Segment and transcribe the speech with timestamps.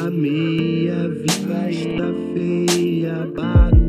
[0.00, 3.87] A meia vida está feia, barulho.